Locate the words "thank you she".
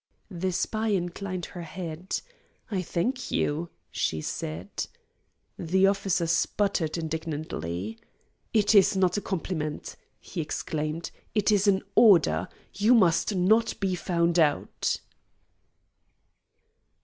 2.81-4.19